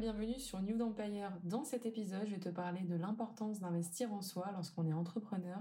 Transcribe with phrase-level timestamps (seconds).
[0.00, 1.30] Bienvenue sur New Empire.
[1.44, 5.58] Dans cet épisode, je vais te parler de l'importance d'investir en soi lorsqu'on est entrepreneur,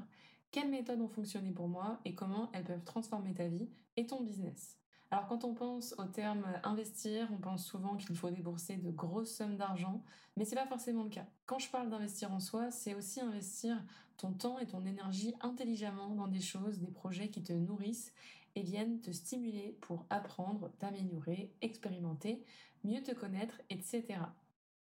[0.49, 3.67] quelles méthodes ont fonctionné pour moi et comment elles peuvent transformer ta vie
[3.98, 4.77] et ton business.
[5.12, 9.35] Alors quand on pense au terme investir, on pense souvent qu'il faut débourser de grosses
[9.35, 10.02] sommes d'argent,
[10.38, 11.26] mais c'est pas forcément le cas.
[11.45, 13.84] Quand je parle d'investir en soi, c'est aussi investir
[14.15, 18.13] ton temps et ton énergie intelligemment dans des choses, des projets qui te nourrissent
[18.60, 22.43] et viennent te stimuler pour apprendre, t'améliorer, expérimenter,
[22.84, 24.04] mieux te connaître, etc.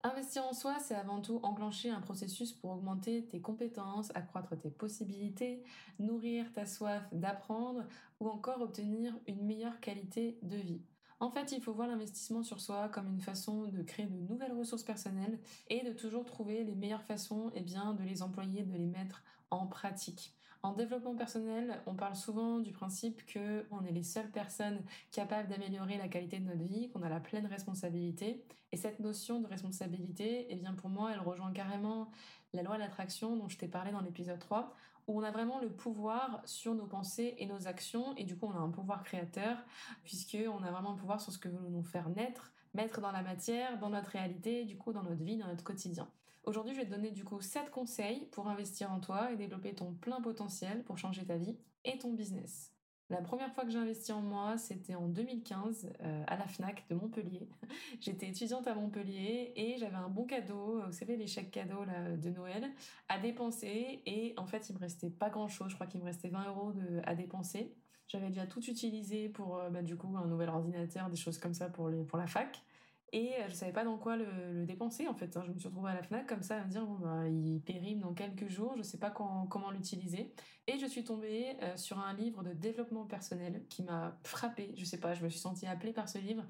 [0.01, 4.71] Investir en soi, c'est avant tout enclencher un processus pour augmenter tes compétences, accroître tes
[4.71, 5.61] possibilités,
[5.99, 7.85] nourrir ta soif d'apprendre
[8.19, 10.81] ou encore obtenir une meilleure qualité de vie.
[11.19, 14.53] En fait, il faut voir l'investissement sur soi comme une façon de créer de nouvelles
[14.53, 18.77] ressources personnelles et de toujours trouver les meilleures façons eh bien, de les employer, de
[18.77, 20.33] les mettre en pratique.
[20.61, 25.47] En développement personnel, on parle souvent du principe que on est les seules personnes capables
[25.47, 28.43] d'améliorer la qualité de notre vie, qu'on a la pleine responsabilité.
[28.73, 32.11] Et cette notion de responsabilité, eh bien pour moi, elle rejoint carrément
[32.51, 34.75] la loi de l'attraction dont je t'ai parlé dans l'épisode 3,
[35.07, 38.47] où on a vraiment le pouvoir sur nos pensées et nos actions, et du coup
[38.47, 39.57] on a un pouvoir créateur,
[40.03, 43.21] puisque on a vraiment le pouvoir sur ce que nous faire naître, mettre dans la
[43.21, 46.09] matière, dans notre réalité, du coup dans notre vie, dans notre quotidien.
[46.49, 49.75] Aujourd'hui, je vais te donner du coup 7 conseils pour investir en toi et développer
[49.75, 51.55] ton plein potentiel pour changer ta vie
[51.85, 52.73] et ton business.
[53.11, 56.87] La première fois que j'ai investi en moi, c'était en 2015 euh, à la FNAC
[56.89, 57.47] de Montpellier.
[58.01, 61.85] J'étais étudiante à Montpellier et j'avais un bon cadeau, vous savez les chèques cadeaux
[62.17, 62.67] de Noël,
[63.09, 66.05] à dépenser et en fait il me restait pas grand chose, je crois qu'il me
[66.05, 66.73] restait 20 euros
[67.03, 67.75] à dépenser.
[68.07, 71.53] J'avais déjà tout utilisé pour euh, bah, du coup un nouvel ordinateur, des choses comme
[71.53, 72.63] ça pour la fac.
[73.11, 75.35] Et euh, je savais pas dans quoi le, dépenser en fait.
[75.35, 75.43] Hein.
[75.45, 77.61] Je me suis retrouvée à la Fnac comme ça à me dire bon bah il
[77.61, 80.33] périme dans quelques jours, je sais pas comment l'utiliser.
[80.71, 84.71] Et je suis tombée euh, sur un livre de développement personnel qui m'a frappée.
[84.77, 86.43] Je sais pas, je me suis sentie appelée par ce livre.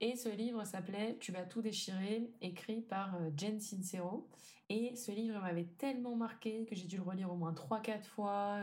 [0.00, 4.26] Et ce livre s'appelait Tu vas tout déchirer, écrit par euh, Jen Sincero.
[4.70, 8.58] Et ce livre m'avait tellement marqué que j'ai dû le relire au moins 3-4 fois.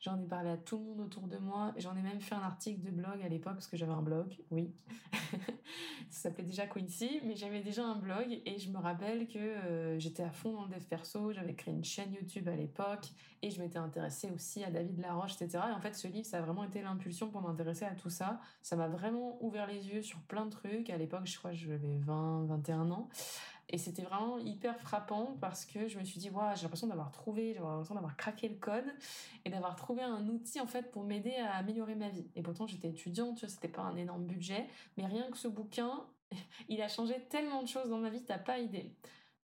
[0.00, 1.72] J'en ai parlé à tout le monde autour de moi.
[1.78, 4.36] J'en ai même fait un article de blog à l'époque parce que j'avais un blog,
[4.50, 4.70] oui.
[6.10, 9.98] ça s'appelait déjà Quincy, mais j'avais déjà un blog et je me rappelle que euh,
[9.98, 13.50] j'étais à fond dans le dev perso, j'avais créé une chaîne YouTube à l'époque et
[13.50, 15.64] je m'étais intéressée aussi à David Laroche, etc.
[15.70, 18.40] Et en fait, ce livre, ça a vraiment été l'impulsion pour m'intéresser à tout ça.
[18.62, 20.88] Ça m'a vraiment ouvert les yeux sur plein de trucs.
[20.90, 23.08] À l'époque, je crois que j'avais 20, 21 ans.
[23.68, 27.10] Et c'était vraiment hyper frappant parce que je me suis dit, waouh, j'ai l'impression d'avoir
[27.10, 28.84] trouvé, j'ai l'impression d'avoir craqué le code
[29.44, 32.26] et d'avoir trouvé un outil en fait pour m'aider à améliorer ma vie.
[32.36, 34.66] Et pourtant, j'étais étudiante, tu vois, c'était pas un énorme budget,
[34.96, 36.04] mais rien que ce bouquin,
[36.68, 38.94] il a changé tellement de choses dans ma vie, t'as pas idée.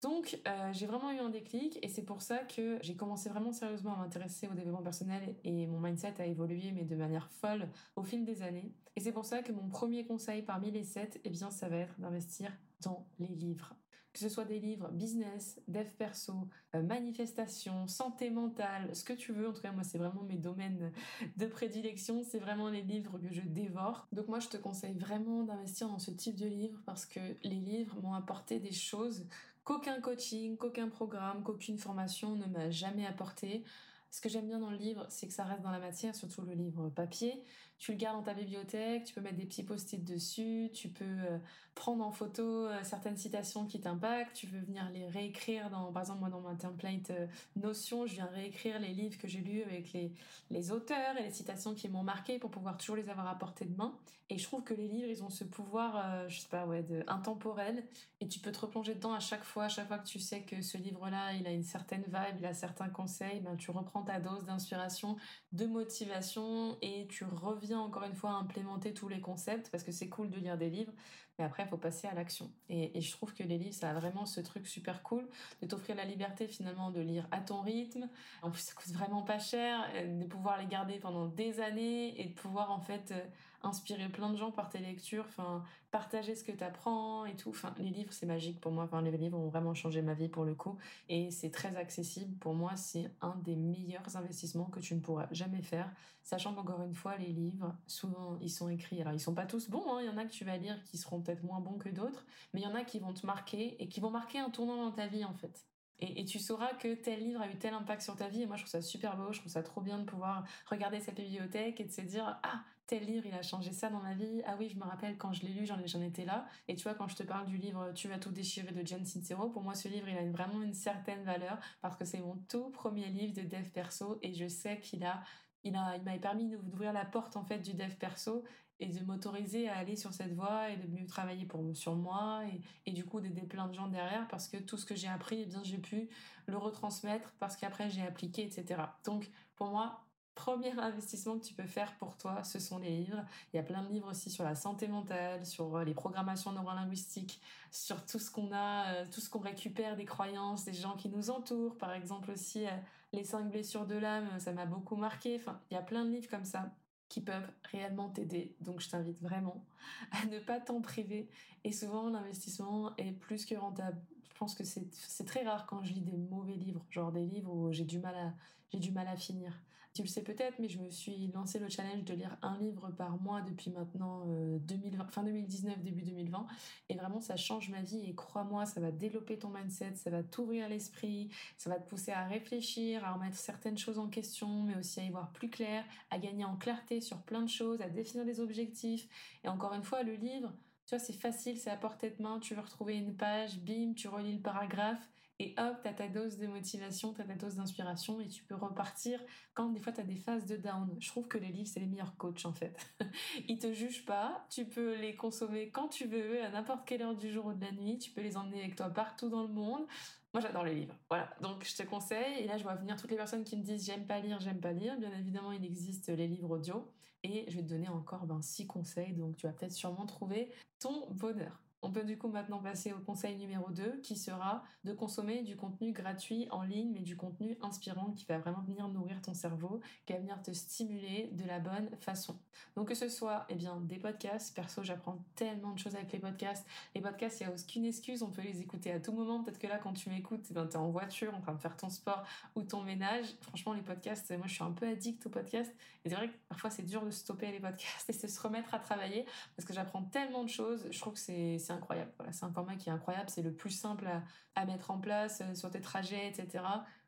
[0.02, 3.52] Donc, euh, j'ai vraiment eu un déclic et c'est pour ça que j'ai commencé vraiment
[3.52, 7.68] sérieusement à m'intéresser au développement personnel et mon mindset a évolué, mais de manière folle
[7.96, 8.72] au fil des années.
[8.96, 11.78] Et c'est pour ça que mon premier conseil parmi les sept, eh bien, ça va
[11.78, 13.74] être d'investir dans les livres.
[14.13, 19.34] Que ce soit des livres business, dev perso, euh, manifestation, santé mentale, ce que tu
[19.34, 19.47] veux.
[19.50, 20.91] En tout cas, moi, c'est vraiment mes domaines
[21.38, 22.24] de prédilection.
[22.24, 24.07] C'est vraiment les livres que je dévore.
[24.12, 27.59] Donc moi, je te conseille vraiment d'investir dans ce type de livres parce que les
[27.59, 29.28] livres m'ont apporté des choses
[29.68, 33.66] qu'aucun coaching, qu'aucun programme, qu'aucune formation ne m'a jamais apporté.
[34.10, 36.42] Ce que j'aime bien dans le livre, c'est que ça reste dans la matière, surtout
[36.44, 37.44] le livre papier.
[37.80, 41.06] Tu le gardes dans ta bibliothèque, tu peux mettre des petits post-it dessus, tu peux
[41.06, 41.38] euh,
[41.76, 46.02] prendre en photo euh, certaines citations qui t'impactent, tu peux venir les réécrire dans, par
[46.02, 49.62] exemple, moi dans ma template euh, Notion, je viens réécrire les livres que j'ai lus
[49.62, 50.12] avec les,
[50.50, 53.66] les auteurs et les citations qui m'ont marqué pour pouvoir toujours les avoir à portée
[53.66, 53.96] de main.
[54.30, 57.01] Et je trouve que les livres, ils ont ce pouvoir, je sais pas, ouais, de,
[57.07, 57.86] intemporel
[58.19, 60.42] et tu peux te replonger dedans à chaque fois, à chaque fois que tu sais
[60.42, 64.01] que ce livre-là, il a une certaine vibe, il a certains conseils, ben tu reprends
[64.01, 65.16] ta dose d'inspiration,
[65.54, 69.92] de motivation et tu reviens encore une fois à implémenter tous les concepts parce que
[69.92, 70.94] c'est cool de lire des livres,
[71.38, 72.52] mais après, il faut passer à l'action.
[72.68, 75.28] Et, je trouve que les livres, ça a vraiment ce truc super cool
[75.62, 78.10] de t'offrir la liberté finalement de lire à ton rythme.
[78.42, 82.19] En plus, ça coûte vraiment pas cher, euh, de pouvoir les garder pendant des années
[82.19, 83.19] et de pouvoir en fait euh,
[83.68, 87.50] inspirer plein de gens par tes lectures, enfin, partager ce que tu apprends et tout.
[87.50, 88.86] Enfin, les livres, c'est magique pour moi.
[88.86, 90.78] Enfin, les livres ont vraiment changé ma vie pour le coup.
[91.10, 92.38] Et c'est très accessible.
[92.38, 95.92] Pour moi, c'est un des meilleurs investissements que tu ne pourras jamais faire.
[96.24, 99.02] Sachant qu'encore une fois, les livres, souvent, ils sont écrits.
[99.02, 99.86] Alors, ils sont pas tous bons.
[99.90, 100.02] Hein.
[100.02, 102.25] Il y en a que tu vas lire qui seront peut-être moins bons que d'autres.
[102.54, 104.78] Mais il y en a qui vont te marquer et qui vont marquer un tournant
[104.78, 105.66] dans ta vie, en fait.
[106.00, 108.44] Et, tu sauras que tel livre a eu tel impact sur ta vie.
[108.44, 109.31] Et moi, je trouve ça super beau.
[109.31, 112.63] Je trouve ça trop bien de pouvoir regarder cette bibliothèque et de se dire Ah,
[112.88, 114.42] tel livre, il a changé ça dans ma vie.
[114.45, 116.48] Ah oui, je me rappelle quand je l'ai lu, j'en étais là.
[116.68, 119.06] Et tu vois, quand je te parle du livre Tu vas tout déchirer de Jen
[119.06, 122.38] Sincero, pour moi, ce livre, il a vraiment une certaine valeur parce que c'est mon
[122.50, 125.22] tout premier livre de dev perso et je sais qu'il a
[125.63, 128.44] il a, il permis d'ouvrir la porte en fait du dev perso
[128.80, 132.44] et de m'autoriser à aller sur cette voie et de mieux travailler pour, sur moi
[132.45, 135.07] et, et du coup d'aider plein de gens derrière parce que tout ce que j'ai
[135.07, 136.10] appris, eh bien j'ai pu
[136.45, 138.81] le retransmettre parce qu'après j'ai appliqué, etc.
[139.04, 140.06] Donc pour moi,
[140.38, 143.25] premier investissement que tu peux faire pour toi, ce sont les livres.
[143.51, 146.51] Il y a plein de livres aussi sur la santé mentale, sur euh, les programmations
[146.54, 147.42] neurolinguistiques,
[147.72, 151.10] sur tout ce qu'on a, euh, tout ce qu'on récupère des croyances des gens qui
[151.10, 151.78] nous entourent.
[151.78, 152.72] Par exemple aussi, euh,
[153.13, 155.38] Les cinq blessures de l'âme, ça m'a beaucoup marqué.
[155.39, 156.72] Enfin, il y a plein de livres comme ça
[157.10, 158.56] qui peuvent réellement t'aider.
[158.60, 159.66] Donc je t'invite vraiment
[160.12, 161.30] à ne pas t'en priver.
[161.63, 164.01] Et souvent l'investissement est plus que rentable.
[164.38, 167.51] Je pense que c'est très rare quand je lis des mauvais livres, genre des livres
[167.51, 169.51] où j'ai du mal à finir.
[169.95, 172.92] Tu le sais peut-être, mais je me suis lancé le challenge de lire un livre
[172.92, 176.45] par mois depuis maintenant 2020, euh, fin 2019, début 2020.
[176.89, 178.04] Et vraiment, ça change ma vie.
[178.06, 182.12] Et crois-moi, ça va développer ton mindset, ça va t'ouvrir l'esprit, ça va te pousser
[182.12, 185.84] à réfléchir, à remettre certaines choses en question, mais aussi à y voir plus clair,
[186.12, 189.10] à gagner en clarté sur plein de choses, à définir des objectifs.
[189.44, 190.54] Et encore une fois, le livre,
[190.88, 192.39] tu vois, c'est facile, c'est à portée de main.
[192.39, 196.07] Tu veux retrouver une page, bim, tu relis le paragraphe et hop, tu as ta
[196.07, 199.19] dose de motivation, tu as ta dose d'inspiration et tu peux repartir
[199.54, 200.95] quand des fois tu as des phases de down.
[201.00, 202.75] Je trouve que les livres, c'est les meilleurs coachs en fait.
[203.48, 207.16] Ils te jugent pas, tu peux les consommer quand tu veux, à n'importe quelle heure
[207.16, 209.54] du jour ou de la nuit, tu peux les emmener avec toi partout dans le
[209.54, 209.86] monde.
[210.34, 210.95] Moi, j'adore les livres.
[211.10, 211.30] Voilà.
[211.42, 212.39] Donc, je te conseille.
[212.39, 214.60] Et là, je vois venir toutes les personnes qui me disent j'aime pas lire, j'aime
[214.60, 214.98] pas lire.
[214.98, 216.92] Bien évidemment, il existe les livres audio.
[217.29, 219.12] Et je vais te donner encore ben, six conseils.
[219.12, 221.62] Donc, tu vas peut-être sûrement trouver ton bonheur.
[221.83, 225.56] On peut du coup maintenant passer au conseil numéro 2 qui sera de consommer du
[225.56, 229.79] contenu gratuit en ligne mais du contenu inspirant qui va vraiment venir nourrir ton cerveau,
[230.06, 232.39] qui va venir te stimuler de la bonne façon.
[232.75, 236.19] Donc que ce soit eh bien des podcasts, perso j'apprends tellement de choses avec les
[236.19, 236.65] podcasts.
[236.95, 239.44] Les podcasts, il n'y a aucune excuse, on peut les écouter à tout moment.
[239.44, 241.77] Peut-être que là quand tu m'écoutes, eh tu es en voiture en train de faire
[241.77, 242.24] ton sport
[242.56, 243.25] ou ton ménage.
[243.41, 245.74] Franchement les podcasts, moi je suis un peu addict aux podcasts
[246.06, 248.74] et c'est vrai que parfois c'est dur de stopper les podcasts et de se remettre
[248.74, 249.25] à travailler
[249.56, 250.88] parce que j'apprends tellement de choses.
[250.89, 252.12] Je trouve que c'est incroyable.
[252.18, 254.08] Voilà, c'est un format qui est incroyable, c'est le plus simple
[254.56, 256.64] à, mettre en place euh, sur tes trajets, etc.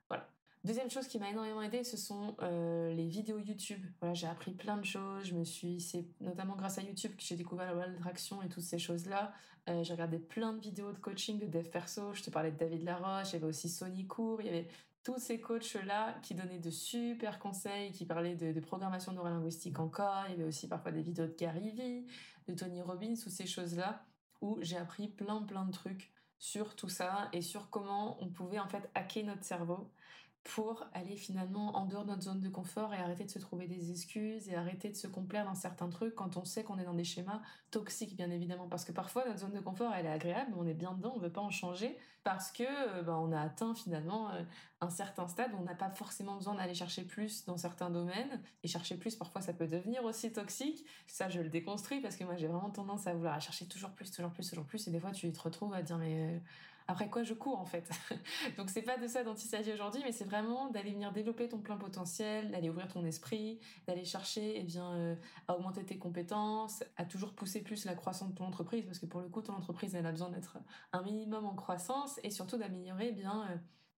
[0.07, 0.27] Voilà.
[0.63, 3.81] Deuxième chose qui m'a énormément aidé, ce sont euh, les vidéos YouTube.
[4.01, 5.25] Voilà, j'ai appris plein de choses.
[5.25, 8.49] Je me suis, c'est notamment grâce à YouTube que j'ai découvert la loi d'attraction et
[8.49, 9.31] toutes ces choses-là.
[9.69, 12.13] Euh, j'ai regardé plein de vidéos de coaching de dev perso.
[12.13, 14.67] Je te parlais de David Laroche, il y avait aussi Sony Court, il y avait
[15.03, 20.25] tous ces coachs-là qui donnaient de super conseils, qui parlaient de, de programmation neurolinguistique encore.
[20.27, 22.05] Il y avait aussi parfois des vidéos de Gary Vee,
[22.47, 24.03] de Tony Robbins, ou ces choses-là
[24.41, 28.59] où j'ai appris plein plein de trucs sur tout ça et sur comment on pouvait
[28.59, 29.91] en fait hacker notre cerveau
[30.43, 33.67] pour aller finalement en dehors de notre zone de confort et arrêter de se trouver
[33.67, 36.85] des excuses et arrêter de se complaire dans certains trucs quand on sait qu'on est
[36.85, 37.41] dans des schémas
[37.71, 38.67] toxiques bien évidemment.
[38.67, 41.19] Parce que parfois notre zone de confort elle est agréable on est bien dedans on
[41.19, 44.43] veut pas en changer parce que bah, on a atteint finalement euh,
[44.81, 48.41] un certain stade où on n'a pas forcément besoin d'aller chercher plus dans certains domaines.
[48.63, 50.85] Et chercher plus parfois ça peut devenir aussi toxique.
[51.07, 54.09] Ça je le déconstruis parce que moi j'ai vraiment tendance à vouloir chercher toujours plus
[54.11, 54.87] toujours plus toujours plus.
[54.87, 56.39] Et des fois tu te retrouves à dire mais euh,
[56.89, 57.87] après quoi je cours en fait.
[58.57, 61.47] Donc c'est pas de ça dont il s'agit aujourd'hui, mais c'est vraiment d'aller venir développer
[61.47, 65.15] ton plein potentiel, d'aller ouvrir ton esprit, d'aller chercher eh bien euh,
[65.47, 69.05] à augmenter tes compétences, à toujours pousser plus la croissance de ton entreprise parce que
[69.05, 70.57] pour le coup ton entreprise elle a besoin d'être
[70.91, 73.55] un minimum en croissance et surtout d'améliorer eh bien euh,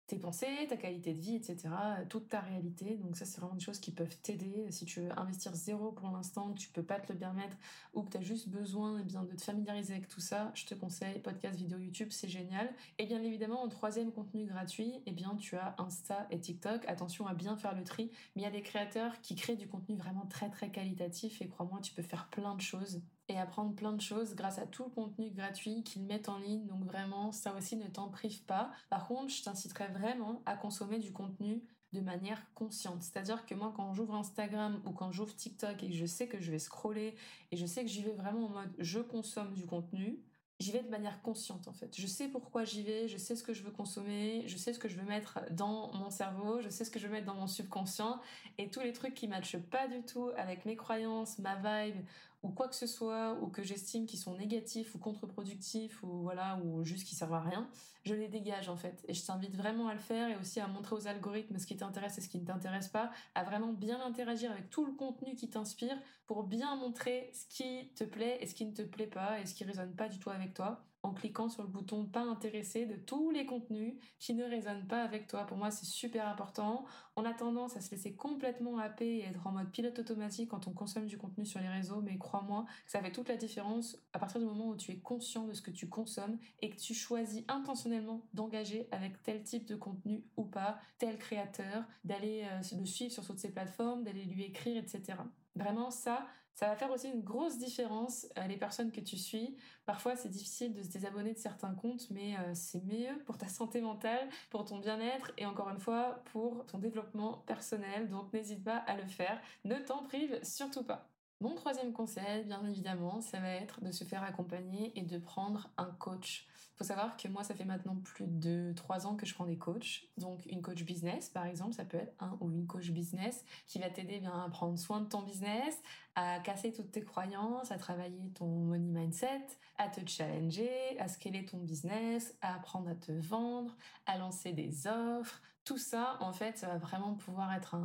[0.07, 1.69] tes pensées, ta qualité de vie, etc.,
[2.09, 2.97] toute ta réalité.
[2.97, 4.67] Donc ça, c'est vraiment des choses qui peuvent t'aider.
[4.69, 7.55] Si tu veux investir zéro pour l'instant, tu peux pas te le permettre,
[7.93, 10.75] ou que tu as juste besoin eh de te familiariser avec tout ça, je te
[10.75, 12.69] conseille podcast, vidéo YouTube, c'est génial.
[12.97, 16.85] Et bien évidemment, en troisième contenu gratuit, eh bien, tu as Insta et TikTok.
[16.87, 19.67] Attention à bien faire le tri, mais il y a des créateurs qui créent du
[19.67, 23.75] contenu vraiment très très qualitatif et crois-moi, tu peux faire plein de choses et apprendre
[23.75, 26.65] plein de choses grâce à tout le contenu gratuit qu'ils mettent en ligne.
[26.67, 28.71] Donc vraiment, ça aussi ne t'en prive pas.
[28.89, 31.63] Par contre, je t'inciterais vraiment à consommer du contenu
[31.93, 33.01] de manière consciente.
[33.03, 36.51] C'est-à-dire que moi, quand j'ouvre Instagram ou quand j'ouvre TikTok et je sais que je
[36.51, 37.15] vais scroller
[37.51, 40.23] et je sais que j'y vais vraiment en mode je consomme du contenu,
[40.61, 41.99] j'y vais de manière consciente en fait.
[41.99, 44.79] Je sais pourquoi j'y vais, je sais ce que je veux consommer, je sais ce
[44.79, 47.35] que je veux mettre dans mon cerveau, je sais ce que je veux mettre dans
[47.35, 48.21] mon subconscient
[48.57, 52.05] et tous les trucs qui matchent pas du tout avec mes croyances, ma vibe
[52.43, 56.59] ou quoi que ce soit ou que j'estime qui sont négatifs ou contre-productifs ou voilà
[56.63, 57.69] ou juste qui servent à rien,
[58.03, 59.03] je les dégage en fait.
[59.07, 61.77] Et je t'invite vraiment à le faire et aussi à montrer aux algorithmes ce qui
[61.77, 65.35] t'intéresse et ce qui ne t'intéresse pas, à vraiment bien interagir avec tout le contenu
[65.35, 69.07] qui t'inspire pour bien montrer ce qui te plaît et ce qui ne te plaît
[69.07, 72.05] pas et ce qui résonne pas du tout avec toi en cliquant sur le bouton
[72.05, 75.45] pas intéressé de tous les contenus qui ne résonnent pas avec toi.
[75.45, 76.85] Pour moi, c'est super important.
[77.15, 80.67] On a tendance à se laisser complètement happer et être en mode pilote automatique quand
[80.67, 84.19] on consomme du contenu sur les réseaux, mais crois-moi, ça fait toute la différence à
[84.19, 86.93] partir du moment où tu es conscient de ce que tu consommes et que tu
[86.93, 92.85] choisis intentionnellement d'engager avec tel type de contenu ou pas, tel créateur, d'aller euh, le
[92.85, 95.17] suivre sur toutes ces plateformes, d'aller lui écrire, etc.
[95.55, 99.55] Vraiment, ça, ça va faire aussi une grosse différence euh, les personnes que tu suis.
[99.85, 103.47] Parfois, c'est difficile de se désabonner de certains comptes, mais euh, c'est mieux pour ta
[103.47, 108.09] santé mentale, pour ton bien-être et encore une fois pour ton développement personnel.
[108.09, 109.41] Donc, n'hésite pas à le faire.
[109.65, 111.09] Ne t'en prive surtout pas.
[111.39, 115.71] Mon troisième conseil, bien évidemment, ça va être de se faire accompagner et de prendre
[115.77, 116.47] un coach
[116.81, 119.57] faut savoir que moi, ça fait maintenant plus de trois ans que je prends des
[119.57, 120.07] coachs.
[120.17, 123.77] Donc, une coach business, par exemple, ça peut être un ou une coach business qui
[123.77, 125.79] va t'aider bien à prendre soin de ton business,
[126.15, 129.45] à casser toutes tes croyances, à travailler ton money mindset,
[129.77, 134.87] à te challenger, à scaler ton business, à apprendre à te vendre, à lancer des
[134.87, 137.75] offres, tout ça, en fait, ça va vraiment pouvoir être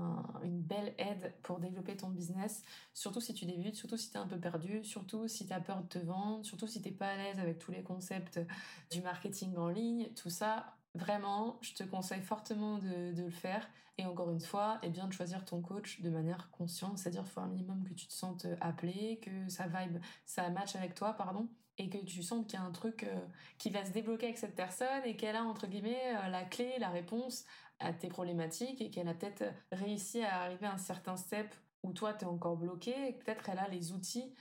[0.42, 2.62] une belle aide pour développer ton business,
[2.94, 5.60] surtout si tu débutes, surtout si tu es un peu perdu, surtout si tu as
[5.60, 8.40] peur de te vendre, surtout si tu pas à l'aise avec tous les concepts
[8.90, 10.76] du marketing en ligne, tout ça.
[10.94, 13.68] Vraiment, je te conseille fortement de, le faire.
[13.98, 17.32] Et encore une fois, eh bien de choisir ton coach de manière consciente, c'est-à-dire qu'il
[17.32, 21.12] faut un minimum que tu te sentes appelé, que ça vibe, ça match avec toi,
[21.12, 23.20] pardon et que tu sens qu'il y a un truc euh,
[23.58, 26.74] qui va se débloquer avec cette personne et qu'elle a entre guillemets euh, la clé,
[26.78, 27.44] la réponse
[27.78, 31.92] à tes problématiques et qu'elle a peut-être réussi à arriver à un certain step où
[31.92, 34.34] toi tu encore bloqué et peut-être elle a les outils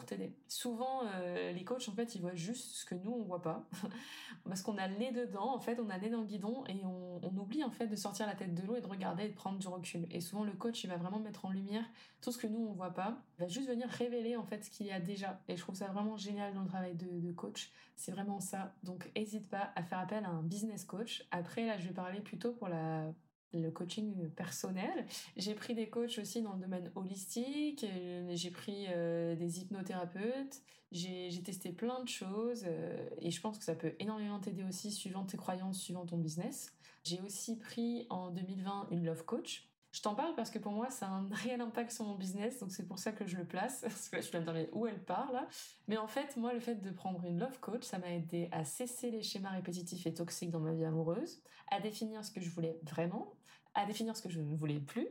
[0.00, 0.34] t'aider.
[0.48, 3.68] Souvent, euh, les coachs, en fait, ils voient juste ce que nous, on voit pas.
[4.44, 6.64] Parce qu'on a le nez dedans, en fait, on a le nez dans le guidon
[6.66, 9.28] et on, oublie, en fait, de sortir la tête de l'eau et de regarder et
[9.28, 10.06] de prendre du recul.
[10.10, 11.84] Et souvent, le coach, il va vraiment mettre en lumière
[12.20, 13.18] tout ce que nous, on voit pas.
[13.38, 15.40] Va juste venir révéler, en fait, ce qu'il y a déjà.
[15.48, 17.70] Et je trouve ça vraiment génial dans le travail de, de coach.
[17.96, 18.74] C'est vraiment ça.
[18.82, 21.26] Donc, n'hésite pas à faire appel à un business coach.
[21.30, 23.12] Après, là, je vais parler plutôt pour la
[23.54, 25.06] le coaching personnel.
[25.36, 30.62] J'ai pris des coachs aussi dans le domaine holistique, euh, j'ai pris euh, des hypnothérapeutes,
[30.90, 34.90] j'ai testé plein de choses euh, et je pense que ça peut énormément t'aider aussi
[34.90, 36.72] suivant tes croyances, suivant ton business.
[37.04, 39.71] J'ai aussi pris en 2020 une love coach.
[39.92, 42.58] Je t'en parle parce que pour moi, ça a un réel impact sur mon business,
[42.58, 43.80] donc c'est pour ça que je le place.
[43.82, 45.46] Parce que je vais me demander où elle part là?
[45.86, 48.64] Mais en fait, moi, le fait de prendre une love coach, ça m'a aidé à
[48.64, 52.48] cesser les schémas répétitifs et toxiques dans ma vie amoureuse, à définir ce que je
[52.48, 53.34] voulais vraiment,
[53.74, 55.08] à définir ce que je ne voulais plus,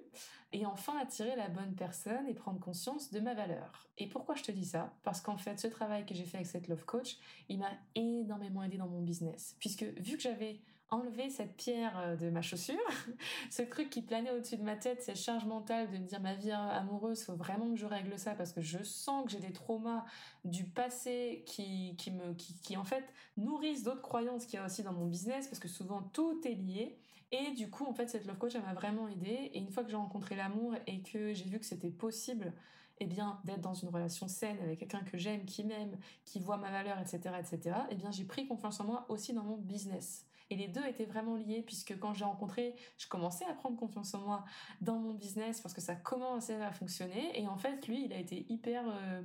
[0.51, 3.88] et enfin attirer la bonne personne et prendre conscience de ma valeur.
[4.00, 4.93] Et pourquoi je te dis ça?
[5.03, 7.17] Parce qu'en fait, ce travail que j'ai fait avec cette love coach,
[7.50, 9.55] il m'a énormément aidé dans mon business.
[9.59, 10.61] Puisque vu que j'avais
[10.91, 12.77] enlevé cette pierre euh, de ma chaussure,
[13.50, 16.36] ce truc qui planait au-dessus de ma tête, cette charge mentale de me dire ma
[16.36, 19.53] vie amoureuse, faut vraiment que je règle ça parce que je sens que j'ai des
[19.53, 20.03] traumas
[20.43, 23.05] du passé qui, qui me, qui, qui en fait
[23.38, 26.55] nourrissent d'autres croyances qu'il y a aussi dans mon business parce que souvent tout est
[26.55, 26.98] lié.
[27.31, 29.51] Et du coup, en fait, cette love coach, elle m'a vraiment aidée.
[29.53, 32.53] Et une fois que j'ai rencontré l'amour et que j'ai vu que c'était possible,
[33.00, 36.57] eh bien, d'être dans une relation saine avec quelqu'un que j'aime, qui m'aime, qui voit
[36.57, 40.25] ma valeur, etc., etc., eh bien, j'ai pris confiance en moi aussi dans mon business.
[40.51, 44.13] Et les deux étaient vraiment liés puisque quand j'ai rencontré, je commençais à prendre confiance
[44.13, 44.43] en moi
[44.81, 47.39] dans mon business parce que ça commençait à fonctionner.
[47.39, 49.22] Et en fait, lui, il a été hyper euh,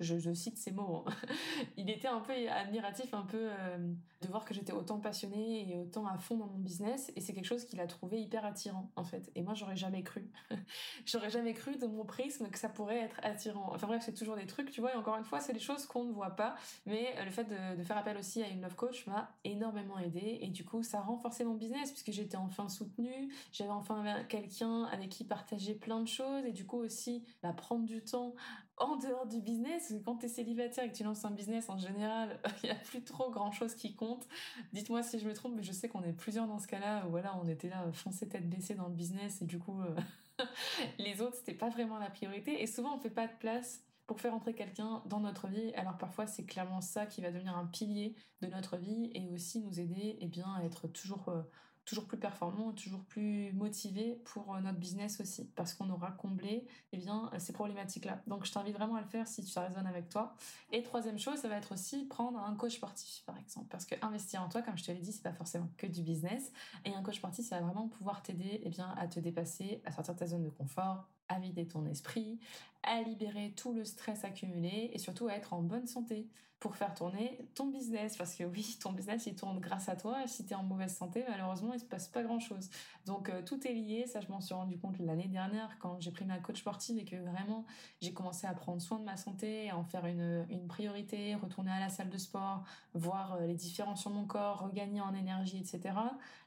[0.00, 1.12] je, cite ces mots, hein.
[1.76, 3.78] il était un peu admiratif, un peu euh,
[4.22, 7.12] de voir que j'étais autant passionnée et autant à fond dans mon business.
[7.16, 9.30] Et c'est quelque chose qu'il a trouvé hyper attirant, en fait.
[9.34, 10.30] Et moi, j'aurais jamais cru.
[11.06, 13.70] j'aurais jamais cru de mon prisme que ça pourrait être attirant.
[13.74, 14.92] Enfin bref, c'est toujours des trucs, tu vois.
[14.92, 16.54] Et encore une fois, c'est des choses qu'on ne voit pas.
[16.86, 20.38] Mais euh, le fait de, faire appel aussi à une love coach m'a énormément aidé.
[20.40, 23.32] Et du coup, ça a renforcé mon business puisque j'étais enfin soutenue.
[23.52, 26.44] J'avais enfin quelqu'un avec qui partager plein de choses.
[26.44, 28.34] Et du coup aussi, bah, prendre du temps
[28.80, 31.78] en dehors du business, quand tu es célibataire et que tu lances un business, en
[31.78, 34.26] général, il n'y a plus trop grand chose qui compte.
[34.72, 37.36] Dites-moi si je me trompe, mais je sais qu'on est plusieurs dans ce cas-là voilà,
[37.42, 39.94] on était là, foncé tête baissée dans le business et du coup, euh,
[40.98, 42.62] les autres, c'était pas vraiment la priorité.
[42.62, 45.72] Et souvent, on fait pas de place pour faire entrer quelqu'un dans notre vie.
[45.74, 49.60] Alors parfois, c'est clairement ça qui va devenir un pilier de notre vie et aussi
[49.60, 51.42] nous aider eh bien, à être toujours euh,
[51.84, 56.66] toujours plus performant, toujours plus motivé pour euh, notre business aussi, parce qu'on aura comblé
[56.92, 58.22] eh bien, ces problématiques-là.
[58.26, 60.34] Donc je t'invite vraiment à le faire si ça résonne avec toi.
[60.72, 63.94] Et troisième chose, ça va être aussi prendre un coach sportif, par exemple, parce que
[64.02, 66.52] investir en toi, comme je te l'ai dit, c'est pas forcément que du business.
[66.84, 69.92] Et un coach sportif, ça va vraiment pouvoir t'aider eh bien, à te dépasser, à
[69.92, 72.40] sortir de ta zone de confort, à vider ton esprit,
[72.82, 76.28] à libérer tout le stress accumulé et surtout à être en bonne santé
[76.60, 78.16] pour faire tourner ton business.
[78.18, 80.26] Parce que oui, ton business, il tourne grâce à toi.
[80.26, 82.68] Si tu es en mauvaise santé, malheureusement, il se passe pas grand-chose.
[83.06, 84.06] Donc, euh, tout est lié.
[84.06, 87.06] Ça, je m'en suis rendu compte l'année dernière quand j'ai pris ma coach sportive et
[87.06, 87.64] que vraiment,
[88.02, 91.70] j'ai commencé à prendre soin de ma santé, à en faire une, une priorité, retourner
[91.70, 95.56] à la salle de sport, voir euh, les différences sur mon corps, regagner en énergie,
[95.56, 95.94] etc.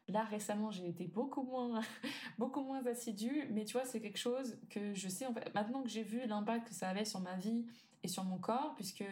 [0.10, 1.82] Là, récemment, j'ai été beaucoup moins,
[2.38, 5.82] beaucoup moins assidue, mais tu vois, c'est quelque chose que je sais, en fait, maintenant
[5.82, 7.66] que j'ai vu l'impact que ça avait sur ma vie
[8.04, 9.06] et sur mon corps, puisque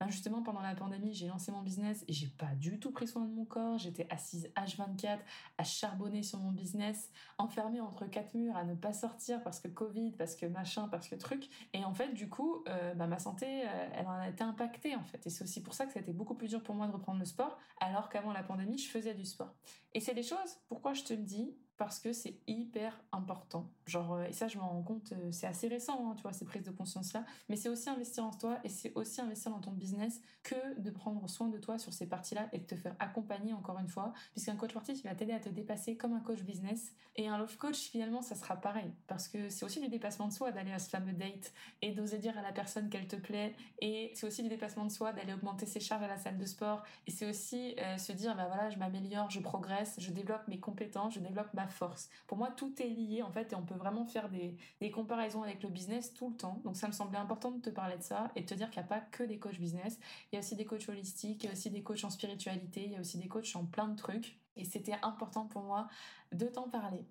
[0.00, 3.06] ben justement pendant la pandémie, j'ai lancé mon business et j'ai pas du tout pris
[3.06, 3.76] soin de mon corps.
[3.76, 5.18] J'étais assise H24
[5.58, 9.68] à charbonner sur mon business, enfermée entre quatre murs, à ne pas sortir parce que
[9.68, 11.48] Covid, parce que machin, parce que truc.
[11.74, 14.96] Et en fait, du coup, euh, ben, ma santé, euh, elle en a été impactée
[14.96, 15.26] en fait.
[15.26, 16.92] Et c'est aussi pour ça que ça a été beaucoup plus dur pour moi de
[16.92, 19.54] reprendre le sport, alors qu'avant la pandémie, je faisais du sport.
[19.92, 23.70] Et c'est des choses, pourquoi je te le dis parce que c'est hyper important.
[23.86, 26.34] Genre, euh, et ça, je me rends compte, euh, c'est assez récent, hein, tu vois,
[26.34, 29.60] ces prises de conscience-là, mais c'est aussi investir en toi et c'est aussi investir dans
[29.60, 32.94] ton business que de prendre soin de toi sur ces parties-là et de te faire
[32.98, 36.20] accompagner encore une fois, puisqu'un coach sportif, il va t'aider à te dépasser comme un
[36.20, 36.92] coach business.
[37.16, 40.32] Et un love coach, finalement, ça sera pareil, parce que c'est aussi du dépassement de
[40.34, 43.54] soi d'aller à ce fameux date et d'oser dire à la personne qu'elle te plaît,
[43.80, 46.44] et c'est aussi du dépassement de soi d'aller augmenter ses charges à la salle de
[46.44, 50.46] sport, et c'est aussi euh, se dire, bah voilà, je m'améliore, je progresse, je développe
[50.46, 52.08] mes compétences, je développe ma force.
[52.26, 54.56] Pour moi, tout est lié en fait et on peut vraiment faire des,
[54.90, 56.60] comparaisons avec le business tout le temps.
[56.64, 58.82] Donc ça me semblait important de te parler de ça et de te dire qu'il
[58.82, 59.98] n'y a pas que des coachs business.
[60.30, 62.84] Il y a aussi des coachs holistiques, il y a aussi des coachs en spiritualité,
[62.84, 64.38] il y a aussi des coachs en plein de trucs.
[64.56, 65.88] Et c'était important pour moi
[66.32, 67.06] de t'en parler.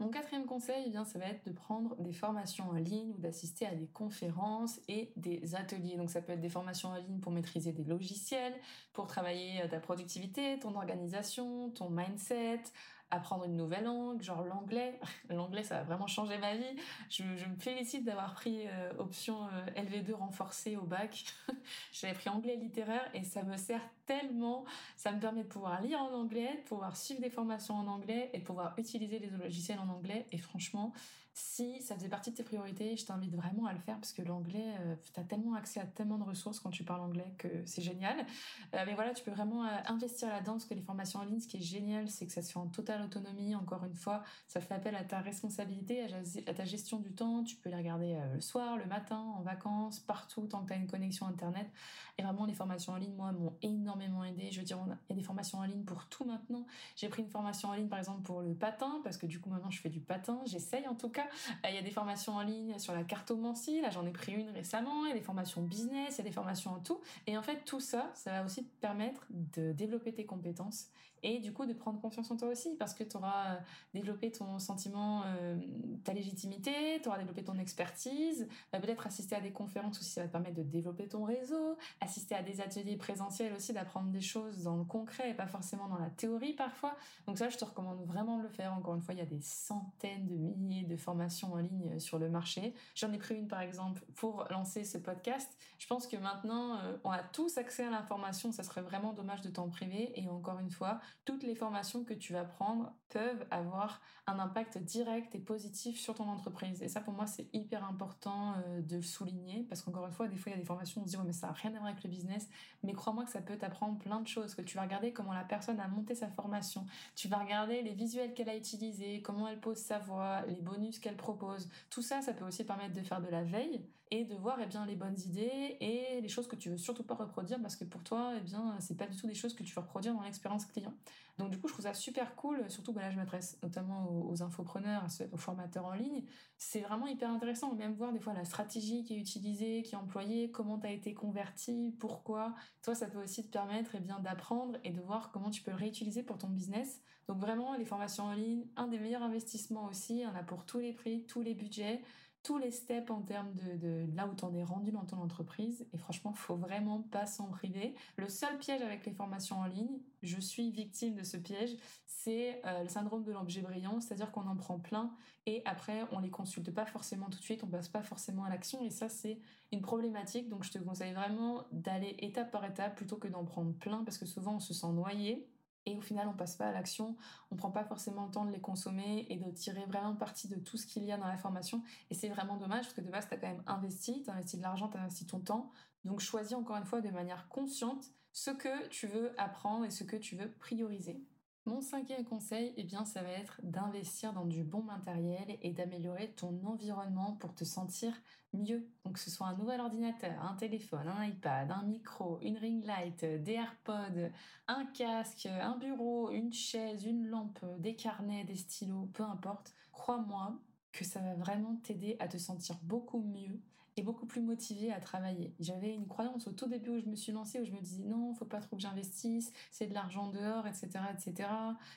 [0.00, 3.18] Mon quatrième conseil, eh bien, ça va être de prendre des formations en ligne ou
[3.18, 5.98] d'assister à des conférences et des ateliers.
[5.98, 8.54] Donc ça peut être des formations en ligne pour maîtriser des logiciels,
[8.94, 12.62] pour travailler ta productivité, ton organisation, ton mindset,
[13.10, 14.98] apprendre une nouvelle langue, genre l'anglais.
[15.30, 16.76] L'anglais, ça a vraiment changé ma vie.
[17.08, 21.24] Je, me félicite d'avoir pris euh, option euh, LV2 renforcée au bac.
[21.92, 24.64] J'avais pris anglais littéraire et ça me sert tellement.
[24.96, 28.30] Ça me permet de pouvoir lire en anglais, de pouvoir suivre des formations en anglais
[28.32, 30.26] et de pouvoir utiliser les logiciels en anglais.
[30.32, 30.92] Et franchement,
[31.32, 34.22] si ça faisait partie de tes priorités, je t'invite vraiment à le faire parce que
[34.22, 37.48] l'anglais, euh, tu as tellement accès à tellement de ressources quand tu parles anglais que
[37.66, 38.26] c'est génial.
[38.74, 41.40] Euh, mais voilà, tu peux vraiment euh, investir là-dedans parce que les formations en ligne,
[41.40, 43.54] ce qui est génial, c'est que ça se fait en totale autonomie.
[43.54, 46.04] Encore une fois, ça fait appel à ta responsabilité,
[46.46, 47.44] à, ta gestion du temps.
[47.44, 50.76] Tu peux les regarder le soir, le matin, en vacances, partout, tant que tu as
[50.76, 51.70] une connexion Internet.
[52.18, 54.50] Et vraiment, les formations en ligne, moi, m'ont énormément aidé.
[54.50, 54.78] Je veux dire,
[55.08, 56.66] il y a des formations en ligne pour tout maintenant.
[56.96, 59.50] J'ai pris une formation en ligne, par exemple, pour le patin parce que du coup,
[59.50, 60.40] maintenant, je fais du patin.
[60.46, 61.19] J'essaye en tout cas.
[61.68, 64.50] Il y a des formations en ligne sur la cartomancie, là j'en ai pris une
[64.50, 67.00] récemment, il y a des formations business, il y a des formations en tout.
[67.26, 70.88] Et en fait, tout ça, ça va aussi te permettre de développer tes compétences
[71.22, 73.58] et du coup de prendre confiance en toi aussi parce que tu auras euh,
[73.94, 75.56] développé ton sentiment, euh,
[76.04, 80.26] ta légitimité, tu auras développé ton expertise, peut-être assister à des conférences aussi, ça va
[80.28, 84.62] te permettre de développer ton réseau, assister à des ateliers présentiels aussi, d'apprendre des choses
[84.62, 86.96] dans le concret et pas forcément dans la théorie parfois.
[87.26, 88.72] Donc ça, je te recommande vraiment de le faire.
[88.72, 91.98] Encore une fois, il y a des centaines de milliers de formations en ligne euh,
[91.98, 92.74] sur le marché.
[92.94, 95.50] J'en ai pris une par exemple pour lancer ce podcast.
[95.78, 98.52] Je pense que maintenant, on a tous accès à l'information.
[98.52, 100.12] Ça serait vraiment dommage de t'en priver.
[100.20, 104.78] Et encore une fois, toutes les formations que tu vas prendre peuvent avoir un impact
[104.78, 106.82] direct et positif sur ton entreprise.
[106.82, 110.28] Et ça, pour moi, c'est hyper important euh, de le souligner parce qu'encore une fois,
[110.28, 111.78] des fois, il y a des formations, on se dit, mais ça n'a rien à
[111.78, 112.48] voir avec le business.
[112.82, 115.44] Mais crois-moi que ça peut t'apprendre plein de choses, que tu vas regarder comment la
[115.44, 116.86] personne a monté sa formation.
[117.16, 120.98] Tu vas regarder les visuels qu'elle a utilisés, comment elle pose sa voix, les bonus
[120.98, 121.68] qu'elle propose.
[121.90, 124.66] Tout ça, ça peut aussi permettre de faire de la veille et de voir eh
[124.66, 127.84] bien, les bonnes idées et les choses que tu veux surtout pas reproduire parce que
[127.84, 130.22] pour toi, eh bien, c'est pas du tout des choses que tu veux reproduire dans
[130.22, 130.92] l'expérience client.
[131.38, 134.42] Donc du coup, je trouve ça super cool, surtout bah, là, je m'adresse notamment aux,
[134.42, 136.24] infopreneurs, aux formateurs en ligne.
[136.58, 139.98] C'est vraiment hyper intéressant, même voir des fois la stratégie qui est utilisée, qui est
[139.98, 142.54] employée, comment tu as été converti, pourquoi.
[142.82, 145.70] Toi, ça peut aussi te permettre eh bien, d'apprendre et de voir comment tu peux
[145.70, 147.00] le réutiliser pour ton business.
[147.28, 150.80] Donc vraiment, les formations en ligne, un des meilleurs investissements aussi, on a pour tous
[150.80, 152.02] les prix, tous les budgets.
[152.42, 155.86] Tous les steps en termes de, là où tu en es rendu dans ton entreprise.
[155.92, 157.94] Et franchement, faut vraiment pas s'en priver.
[158.16, 161.76] Le seul piège avec les formations en ligne, je suis victime de ce piège,
[162.06, 165.10] c'est euh, le syndrome de l'objet brillant, c'est-à-dire qu'on en prend plein
[165.46, 168.50] et après on les consulte pas forcément tout de suite, on passe pas forcément à
[168.50, 169.38] l'action et ça c'est
[169.72, 170.48] une problématique.
[170.48, 174.18] Donc je te conseille vraiment d'aller étape par étape plutôt que d'en prendre plein parce
[174.18, 175.48] que souvent on se sent noyé
[175.86, 177.16] et au final on passe pas à l'action,
[177.50, 180.56] on prend pas forcément le temps de les consommer et de tirer vraiment parti de
[180.56, 183.10] tout ce qu'il y a dans la formation et c'est vraiment dommage parce que de
[183.10, 185.70] base tu as quand même investi, tu investi de l'argent, tu investi ton temps.
[186.04, 190.04] Donc choisis encore une fois de manière consciente ce que tu veux apprendre et ce
[190.04, 191.20] que tu veux prioriser.
[191.70, 196.32] Mon cinquième conseil, eh bien, ça va être d'investir dans du bon matériel et d'améliorer
[196.32, 198.12] ton environnement pour te sentir
[198.52, 198.90] mieux.
[199.04, 202.84] Donc, que ce soit un nouvel ordinateur, un téléphone, un iPad, un micro, une ring
[202.84, 204.32] light, des AirPods,
[204.66, 209.72] un casque, un bureau, une chaise, une lampe, des carnets, des stylos, peu importe.
[209.92, 210.58] Crois-moi
[210.90, 213.60] que ça va vraiment t'aider à te sentir beaucoup mieux
[214.00, 215.54] et beaucoup plus motivée à travailler.
[215.60, 218.02] J'avais une croyance au tout début où je me suis lancée où je me disais
[218.02, 221.50] non, faut pas trop que j'investisse, c'est de l'argent dehors, etc., etc.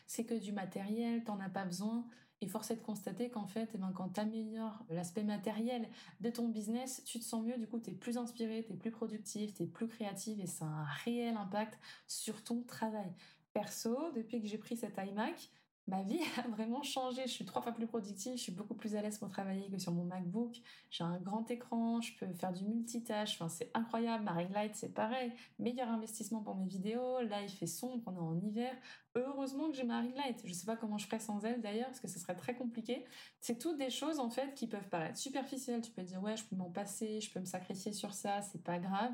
[0.05, 2.05] C'est que du matériel, t'en as pas besoin.
[2.41, 5.87] Et force est de constater qu'en fait, eh ben, quand tu améliores l'aspect matériel
[6.19, 8.75] de ton business, tu te sens mieux, du coup, tu es plus inspiré, tu es
[8.75, 13.13] plus productif, tu es plus créative et ça a un réel impact sur ton travail.
[13.53, 15.49] Perso, depuis que j'ai pris cet iMac,
[15.87, 17.23] ma vie a vraiment changé.
[17.25, 19.77] Je suis trois fois plus productive, je suis beaucoup plus à l'aise pour travailler que
[19.77, 20.55] sur mon MacBook.
[20.89, 23.35] J'ai un grand écran, je peux faire du multitâche.
[23.35, 24.23] Enfin, c'est incroyable.
[24.23, 25.31] Ma ring light, c'est pareil.
[25.59, 27.21] Meilleur investissement pour mes vidéos.
[27.21, 28.73] Là, il fait sombre, on est en hiver.
[29.15, 30.41] Heureusement que j'ai ma ring light.
[30.45, 33.05] Je sais pas comment je ferais sans elle d'ailleurs, parce que ce serait très compliqué.
[33.39, 35.81] C'est toutes des choses en fait qui peuvent paraître superficielles.
[35.81, 38.63] Tu peux dire ouais, je peux m'en passer, je peux me sacrifier sur ça, c'est
[38.63, 39.13] pas grave.